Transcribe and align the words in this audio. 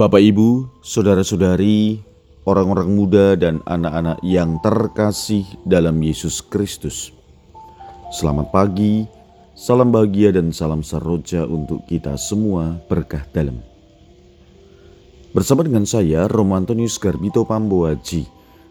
Bapak, 0.00 0.16
Ibu, 0.16 0.80
saudara-saudari, 0.80 2.00
orang-orang 2.48 2.88
muda, 2.88 3.36
dan 3.36 3.60
anak-anak 3.68 4.16
yang 4.24 4.56
terkasih 4.64 5.44
dalam 5.68 6.00
Yesus 6.00 6.40
Kristus, 6.40 7.12
selamat 8.08 8.48
pagi, 8.48 9.04
salam 9.52 9.92
bahagia, 9.92 10.32
dan 10.32 10.56
salam 10.56 10.80
saroja 10.80 11.44
untuk 11.44 11.84
kita 11.84 12.16
semua 12.16 12.80
berkah 12.88 13.28
dalam. 13.36 13.60
Bersama 15.36 15.68
dengan 15.68 15.84
saya, 15.84 16.24
Romantonius 16.32 16.96
Garbito 16.96 17.44
Pamboaji, 17.44 18.24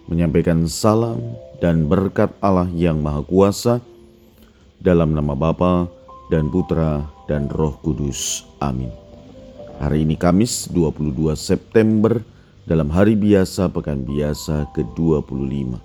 menyampaikan 0.09 0.65
salam 0.65 1.37
dan 1.61 1.85
berkat 1.85 2.33
Allah 2.41 2.65
yang 2.73 3.05
Maha 3.05 3.21
Kuasa 3.21 3.77
dalam 4.81 5.13
nama 5.13 5.37
Bapa 5.37 5.93
dan 6.33 6.49
Putra 6.49 7.05
dan 7.29 7.45
Roh 7.53 7.77
Kudus. 7.85 8.49
Amin. 8.57 9.08
Hari 9.79 10.03
ini 10.03 10.19
Kamis 10.19 10.67
22 10.75 11.39
September 11.39 12.19
dalam 12.67 12.91
hari 12.91 13.15
biasa 13.15 13.71
pekan 13.71 14.03
biasa 14.03 14.67
ke-25. 14.75 15.79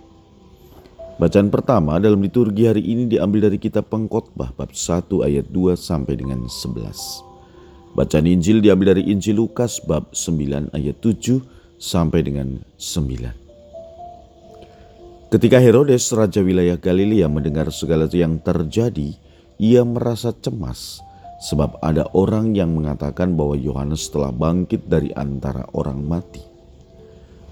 Bacaan 1.23 1.47
pertama 1.47 2.03
dalam 2.03 2.19
liturgi 2.19 2.67
hari 2.67 2.83
ini 2.83 3.07
diambil 3.07 3.47
dari 3.47 3.63
kitab 3.63 3.87
Pengkhotbah 3.95 4.51
bab 4.59 4.75
1 4.75 5.07
ayat 5.23 5.47
2 5.47 5.79
sampai 5.79 6.19
dengan 6.19 6.43
11. 6.43 7.95
Bacaan 7.95 8.27
Injil 8.27 8.67
diambil 8.67 8.99
dari 8.99 9.15
Injil 9.15 9.39
Lukas 9.39 9.79
bab 9.79 10.11
9 10.11 10.75
ayat 10.75 10.99
7 10.99 11.39
sampai 11.79 12.27
dengan 12.27 12.67
9. 12.75 15.31
Ketika 15.31 15.63
Herodes 15.63 16.11
raja 16.11 16.43
wilayah 16.43 16.75
Galilea 16.75 17.31
mendengar 17.31 17.71
segala 17.71 18.11
yang 18.11 18.43
terjadi, 18.43 19.15
ia 19.55 19.87
merasa 19.87 20.35
cemas 20.35 20.99
sebab 21.45 21.77
ada 21.85 22.09
orang 22.17 22.57
yang 22.57 22.73
mengatakan 22.73 23.37
bahwa 23.37 23.53
Yohanes 23.53 24.09
telah 24.09 24.33
bangkit 24.33 24.89
dari 24.89 25.13
antara 25.13 25.69
orang 25.77 26.01
mati. 26.01 26.41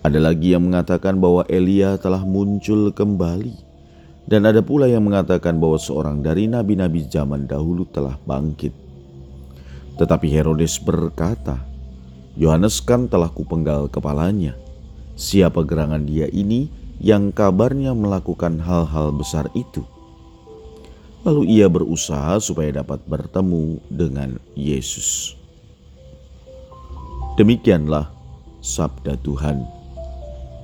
Ada 0.01 0.17
lagi 0.17 0.57
yang 0.57 0.65
mengatakan 0.65 1.21
bahwa 1.21 1.45
Elia 1.45 2.01
telah 2.01 2.25
muncul 2.25 2.89
kembali, 2.97 3.53
dan 4.25 4.49
ada 4.49 4.65
pula 4.65 4.89
yang 4.89 5.05
mengatakan 5.05 5.61
bahwa 5.61 5.77
seorang 5.77 6.25
dari 6.25 6.49
nabi-nabi 6.49 7.05
zaman 7.05 7.45
dahulu 7.45 7.85
telah 7.85 8.17
bangkit. 8.25 8.73
Tetapi 10.01 10.27
Herodes 10.33 10.81
berkata, 10.81 11.61
"Yohanes 12.41 12.81
kan 12.81 13.13
telah 13.13 13.29
kupenggal 13.29 13.93
kepalanya. 13.93 14.57
Siapa 15.21 15.69
gerangan 15.69 16.09
dia 16.09 16.33
ini 16.33 16.73
yang 16.97 17.29
kabarnya 17.29 17.93
melakukan 17.93 18.57
hal-hal 18.57 19.13
besar 19.13 19.53
itu?" 19.53 19.85
Lalu 21.23 21.55
ia 21.55 21.71
berusaha 21.71 22.43
supaya 22.43 22.83
dapat 22.83 22.99
bertemu 23.07 23.79
dengan 23.87 24.43
Yesus. 24.59 25.39
Demikianlah 27.39 28.11
sabda 28.59 29.15
Tuhan. 29.23 29.63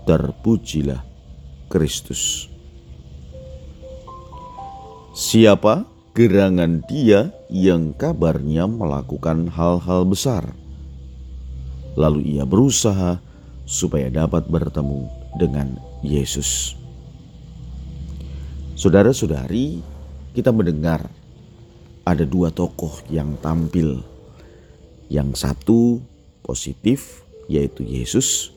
Terpujilah 0.03 0.99
Kristus. 1.71 2.51
Siapa 5.15 5.87
gerangan 6.15 6.83
dia 6.91 7.31
yang 7.47 7.95
kabarnya 7.95 8.67
melakukan 8.67 9.47
hal-hal 9.55 10.03
besar? 10.07 10.59
Lalu 11.95 12.35
ia 12.35 12.43
berusaha 12.43 13.23
supaya 13.63 14.11
dapat 14.11 14.51
bertemu 14.51 15.07
dengan 15.39 15.79
Yesus. 16.03 16.75
Saudara-saudari, 18.79 19.83
kita 20.33 20.53
mendengar 20.53 21.09
ada 22.09 22.25
dua 22.25 22.49
tokoh 22.49 23.05
yang 23.13 23.37
tampil. 23.41 24.01
Yang 25.09 25.41
satu 25.41 25.81
positif 26.45 27.25
yaitu 27.49 27.85
Yesus, 27.85 28.53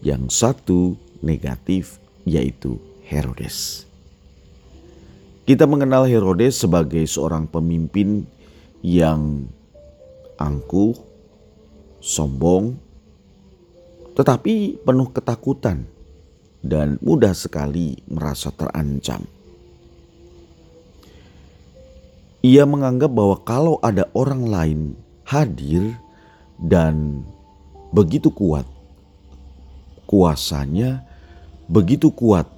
yang 0.00 0.32
satu 0.32 0.96
negatif 1.20 2.00
yaitu 2.24 2.80
Herodes. 3.04 3.84
Kita 5.44 5.68
mengenal 5.68 6.08
Herodes 6.08 6.60
sebagai 6.60 7.04
seorang 7.04 7.48
pemimpin 7.48 8.24
yang 8.80 9.44
angkuh, 10.40 10.96
sombong, 12.00 12.80
tetapi 14.16 14.80
penuh 14.80 15.08
ketakutan 15.12 15.84
dan 16.60 17.00
mudah 17.00 17.32
sekali 17.32 18.00
merasa 18.08 18.52
terancam. 18.52 19.39
Ia 22.40 22.64
menganggap 22.64 23.12
bahwa 23.12 23.36
kalau 23.44 23.76
ada 23.84 24.08
orang 24.16 24.48
lain 24.48 24.80
hadir 25.28 25.92
dan 26.56 27.20
begitu 27.92 28.32
kuat 28.32 28.64
kuasanya, 30.08 31.04
begitu 31.68 32.08
kuat 32.10 32.48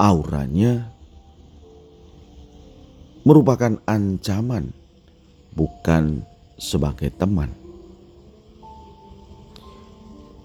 auranya, 0.00 0.90
merupakan 3.22 3.78
ancaman, 3.86 4.72
bukan 5.52 6.24
sebagai 6.56 7.12
teman. 7.14 7.52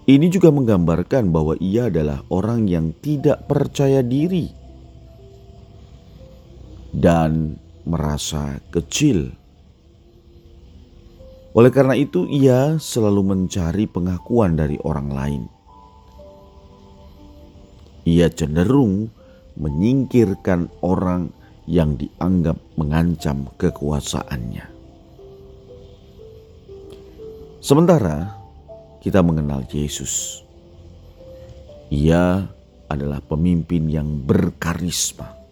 Ini 0.04 0.28
juga 0.28 0.52
menggambarkan 0.52 1.32
bahwa 1.32 1.56
ia 1.56 1.88
adalah 1.88 2.20
orang 2.28 2.68
yang 2.68 2.92
tidak 3.00 3.48
percaya 3.48 4.04
diri 4.04 4.52
dan 6.92 7.56
merasa 7.84 8.60
kecil. 8.72 9.32
Oleh 11.54 11.70
karena 11.70 11.94
itu, 11.94 12.26
ia 12.26 12.80
selalu 12.82 13.22
mencari 13.22 13.86
pengakuan 13.86 14.58
dari 14.58 14.74
orang 14.82 15.08
lain. 15.14 15.42
Ia 18.04 18.26
cenderung 18.32 19.08
menyingkirkan 19.54 20.82
orang 20.82 21.30
yang 21.64 21.94
dianggap 21.96 22.58
mengancam 22.76 23.48
kekuasaannya. 23.56 24.66
Sementara 27.64 28.34
kita 29.00 29.24
mengenal 29.24 29.64
Yesus, 29.72 30.44
ia 31.88 32.44
adalah 32.90 33.24
pemimpin 33.24 33.88
yang 33.88 34.20
berkarisma 34.20 35.43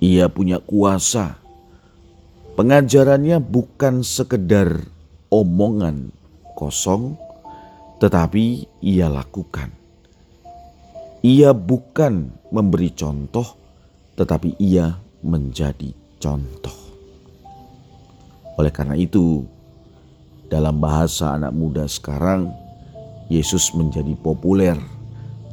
ia 0.00 0.32
punya 0.32 0.58
kuasa. 0.64 1.36
Pengajarannya 2.56 3.38
bukan 3.38 4.00
sekedar 4.00 4.84
omongan 5.28 6.10
kosong, 6.56 7.14
tetapi 8.00 8.64
ia 8.80 9.12
lakukan. 9.12 9.70
Ia 11.20 11.52
bukan 11.52 12.32
memberi 12.48 12.96
contoh, 12.96 13.44
tetapi 14.16 14.56
ia 14.56 14.96
menjadi 15.20 15.92
contoh. 16.16 16.76
Oleh 18.56 18.72
karena 18.72 18.96
itu, 18.96 19.44
dalam 20.48 20.80
bahasa 20.80 21.36
anak 21.36 21.52
muda 21.52 21.84
sekarang, 21.84 22.48
Yesus 23.28 23.72
menjadi 23.76 24.16
populer 24.18 24.76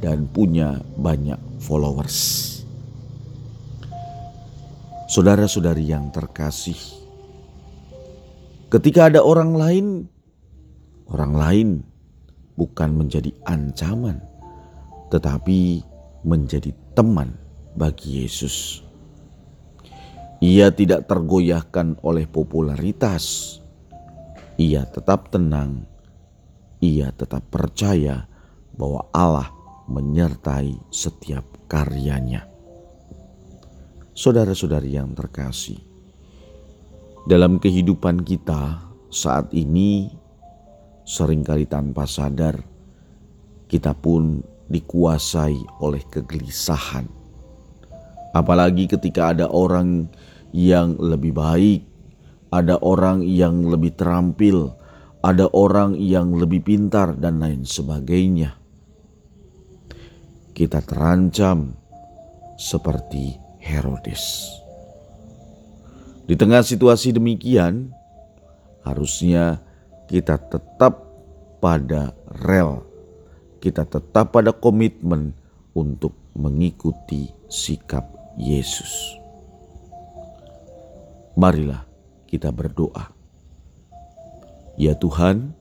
dan 0.02 0.25
punya 0.28 0.80
banyak 0.97 1.38
followers. 1.62 2.56
Saudara-saudari 5.07 5.88
yang 5.88 6.12
terkasih, 6.12 6.75
ketika 8.68 9.07
ada 9.07 9.23
orang 9.23 9.56
lain, 9.56 9.85
orang 11.07 11.31
lain 11.31 11.69
bukan 12.59 12.91
menjadi 12.91 13.31
ancaman, 13.47 14.19
tetapi 15.07 15.79
menjadi 16.28 16.75
teman 16.91 17.40
bagi 17.79 18.19
Yesus. 18.19 18.84
Ia 20.44 20.75
tidak 20.75 21.07
tergoyahkan 21.07 22.03
oleh 22.03 22.28
popularitas. 22.28 23.57
Ia 24.59 24.84
tetap 24.91 25.31
tenang. 25.31 25.88
Ia 26.84 27.16
tetap 27.16 27.48
percaya 27.48 28.27
bahwa 28.75 29.07
Allah 29.15 29.56
menyertai 29.88 30.75
setiap 30.92 31.48
karyanya 31.71 32.56
saudara-saudari 34.18 34.98
yang 34.98 35.14
terkasih, 35.14 35.78
dalam 37.30 37.62
kehidupan 37.62 38.25
kita 38.25 38.81
saat 39.14 39.54
ini, 39.54 40.10
sering 41.06 41.46
kali 41.46 41.69
tanpa 41.69 42.10
sadar, 42.10 42.58
kita 43.69 43.94
pun 43.94 44.42
dikuasai 44.74 45.62
oleh 45.86 46.02
kegelisahan. 46.10 47.06
Apalagi 48.34 48.90
ketika 48.90 49.38
ada 49.38 49.54
orang 49.54 50.10
yang 50.50 50.98
lebih 50.98 51.38
baik, 51.38 51.86
ada 52.50 52.81
orang 52.81 53.22
yang 53.22 53.70
lebih 53.70 53.94
terampil, 53.94 54.74
ada 55.22 55.46
orang 55.54 55.94
yang 55.94 56.34
lebih 56.34 56.66
pintar, 56.66 57.13
dan 57.22 57.38
lain 57.38 57.70
sebagainya. 57.70 58.58
Kita 60.58 60.81
terancam 60.81 61.78
seperti 62.58 63.47
Herodes. 63.68 64.48
Di 66.24 66.40
tengah 66.40 66.64
situasi 66.64 67.12
demikian, 67.12 67.92
harusnya 68.88 69.60
kita 70.08 70.40
tetap 70.40 71.04
pada 71.60 72.16
rel. 72.48 72.88
Kita 73.60 73.84
tetap 73.84 74.31
pada 74.31 74.56
komitmen 74.56 75.36
untuk 75.75 76.16
mengikuti 76.31 77.28
sikap 77.52 78.08
Yesus. 78.40 79.18
Marilah 81.36 81.84
kita 82.30 82.54
berdoa. 82.54 83.12
Ya 84.78 84.94
Tuhan, 84.94 85.58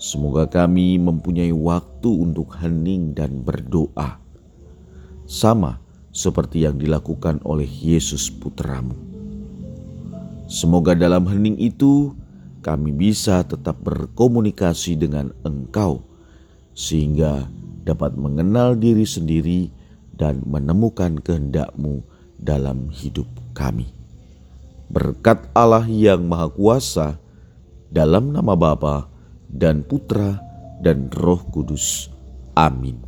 semoga 0.00 0.48
kami 0.48 0.96
mempunyai 0.96 1.52
waktu 1.52 2.08
untuk 2.08 2.56
hening 2.56 3.12
dan 3.12 3.44
berdoa. 3.44 4.20
Sama 5.28 5.84
seperti 6.18 6.66
yang 6.66 6.82
dilakukan 6.82 7.38
oleh 7.46 7.70
Yesus 7.70 8.26
putramu. 8.26 8.98
Semoga 10.50 10.98
dalam 10.98 11.30
hening 11.30 11.54
itu 11.62 12.18
kami 12.58 12.90
bisa 12.90 13.46
tetap 13.46 13.78
berkomunikasi 13.86 14.98
dengan 14.98 15.30
Engkau, 15.46 16.02
sehingga 16.74 17.46
dapat 17.86 18.18
mengenal 18.18 18.74
diri 18.74 19.06
sendiri 19.06 19.70
dan 20.18 20.42
menemukan 20.42 21.22
kehendak-Mu 21.22 22.02
dalam 22.34 22.90
hidup 22.90 23.30
kami. 23.54 23.86
Berkat 24.90 25.46
Allah 25.54 25.86
yang 25.86 26.26
Maha 26.26 26.50
Kuasa, 26.50 27.22
dalam 27.94 28.34
nama 28.34 28.58
Bapa 28.58 29.06
dan 29.46 29.86
Putra 29.86 30.42
dan 30.82 31.12
Roh 31.14 31.46
Kudus. 31.46 32.10
Amin. 32.58 33.07